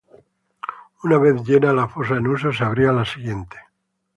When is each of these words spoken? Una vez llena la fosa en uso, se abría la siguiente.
Una 1.09 1.19
vez 1.25 1.43
llena 1.51 1.75
la 1.81 1.87
fosa 1.87 2.15
en 2.17 2.25
uso, 2.25 2.51
se 2.51 2.63
abría 2.63 2.91
la 2.91 3.05
siguiente. 3.05 3.57